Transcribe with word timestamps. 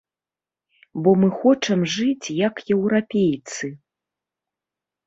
Бо 1.07 1.13
мы 1.23 1.29
хочам 1.41 1.79
жыць 1.97 2.27
як 2.47 2.65
еўрапейцы. 2.79 3.65